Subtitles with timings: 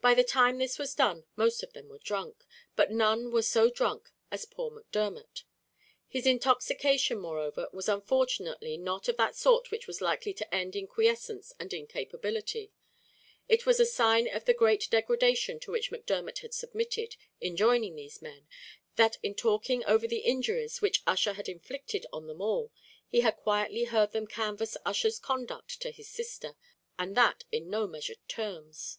[0.00, 2.44] By the time this was done most of them were drunk,
[2.76, 5.42] but none were so drunk as poor Macdermot.
[6.08, 10.86] His intoxication, moreover, was unfortunately not of that sort which was likely to end in
[10.88, 12.72] quiescence and incapability.
[13.48, 17.94] It was a sign of the great degradation to which Macdermot had submitted, in joining
[17.94, 18.48] these men,
[18.96, 22.72] that in talking over the injuries which Ussher had inflicted on them all,
[23.08, 26.56] he had quietly heard them canvass Ussher's conduct to his sister,
[26.98, 28.98] and that in no measured terms.